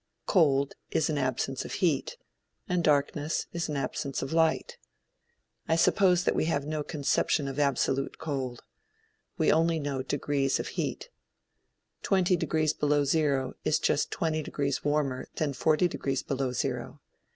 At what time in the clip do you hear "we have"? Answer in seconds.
6.33-6.65